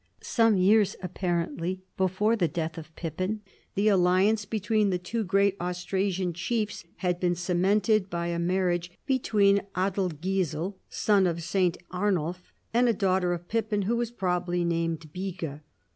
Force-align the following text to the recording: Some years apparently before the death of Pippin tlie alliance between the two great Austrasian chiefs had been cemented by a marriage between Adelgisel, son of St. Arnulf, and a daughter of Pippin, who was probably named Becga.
Some 0.23 0.57
years 0.57 0.95
apparently 1.03 1.83
before 1.95 2.35
the 2.35 2.47
death 2.47 2.75
of 2.79 2.95
Pippin 2.95 3.41
tlie 3.77 3.93
alliance 3.93 4.45
between 4.45 4.89
the 4.89 4.97
two 4.97 5.23
great 5.23 5.55
Austrasian 5.59 6.33
chiefs 6.33 6.85
had 7.05 7.19
been 7.19 7.35
cemented 7.35 8.09
by 8.09 8.29
a 8.29 8.39
marriage 8.39 8.89
between 9.05 9.61
Adelgisel, 9.75 10.73
son 10.89 11.27
of 11.27 11.43
St. 11.43 11.77
Arnulf, 11.91 12.51
and 12.73 12.89
a 12.89 12.93
daughter 12.93 13.31
of 13.31 13.47
Pippin, 13.47 13.83
who 13.83 13.95
was 13.95 14.09
probably 14.09 14.65
named 14.65 15.01
Becga. 15.13 15.61